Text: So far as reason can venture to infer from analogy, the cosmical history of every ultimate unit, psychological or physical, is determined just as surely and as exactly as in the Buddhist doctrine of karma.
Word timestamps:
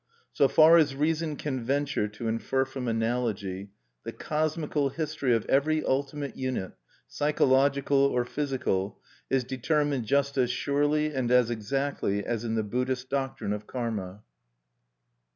So 0.33 0.47
far 0.47 0.77
as 0.77 0.95
reason 0.95 1.35
can 1.35 1.63
venture 1.63 2.07
to 2.07 2.27
infer 2.27 2.65
from 2.65 2.87
analogy, 2.87 3.69
the 4.03 4.11
cosmical 4.11 4.89
history 4.89 5.35
of 5.35 5.45
every 5.45 5.85
ultimate 5.85 6.35
unit, 6.35 6.71
psychological 7.07 7.99
or 8.05 8.25
physical, 8.25 8.99
is 9.29 9.43
determined 9.43 10.05
just 10.07 10.39
as 10.39 10.49
surely 10.49 11.13
and 11.13 11.29
as 11.29 11.51
exactly 11.51 12.25
as 12.25 12.43
in 12.43 12.55
the 12.55 12.63
Buddhist 12.63 13.11
doctrine 13.11 13.53
of 13.53 13.67
karma. 13.67 14.23